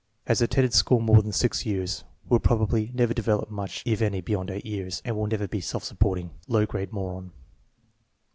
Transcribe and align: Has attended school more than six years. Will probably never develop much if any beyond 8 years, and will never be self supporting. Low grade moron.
Has 0.25 0.41
attended 0.41 0.73
school 0.73 0.99
more 0.99 1.21
than 1.21 1.31
six 1.31 1.63
years. 1.63 2.05
Will 2.27 2.39
probably 2.39 2.89
never 2.91 3.13
develop 3.13 3.51
much 3.51 3.83
if 3.85 4.01
any 4.01 4.19
beyond 4.19 4.49
8 4.49 4.65
years, 4.65 4.99
and 5.05 5.15
will 5.15 5.27
never 5.27 5.47
be 5.47 5.61
self 5.61 5.83
supporting. 5.83 6.31
Low 6.47 6.65
grade 6.65 6.91
moron. 6.91 7.31